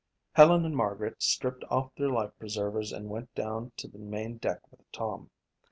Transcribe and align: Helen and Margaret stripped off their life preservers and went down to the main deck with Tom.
Helen 0.33 0.65
and 0.65 0.75
Margaret 0.75 1.21
stripped 1.21 1.63
off 1.69 1.93
their 1.93 2.09
life 2.09 2.31
preservers 2.39 2.91
and 2.91 3.07
went 3.07 3.35
down 3.35 3.71
to 3.77 3.87
the 3.87 3.99
main 3.99 4.37
deck 4.37 4.61
with 4.71 4.81
Tom. 4.91 5.29